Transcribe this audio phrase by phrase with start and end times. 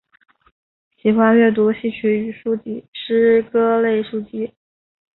[0.99, 2.09] 喜欢阅读戏曲
[2.65, 4.51] 与诗歌类书籍。